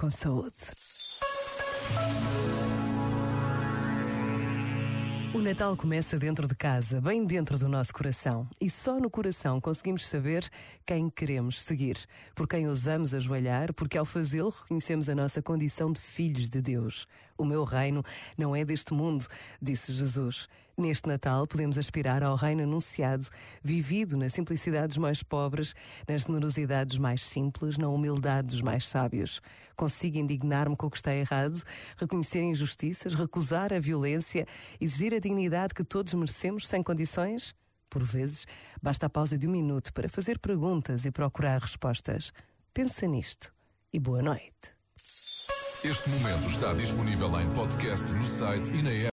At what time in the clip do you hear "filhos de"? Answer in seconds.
16.00-16.62